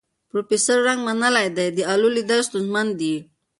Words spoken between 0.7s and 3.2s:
نګ منلې ده، د اولو لیدل ستونزمن دي.